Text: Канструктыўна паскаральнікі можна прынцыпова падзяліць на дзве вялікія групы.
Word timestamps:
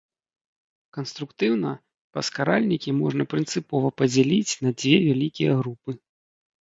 Канструктыўна 0.95 1.69
паскаральнікі 2.17 2.95
можна 3.03 3.23
прынцыпова 3.37 3.87
падзяліць 4.03 4.53
на 4.67 4.77
дзве 4.81 4.97
вялікія 5.09 5.51
групы. 5.61 5.91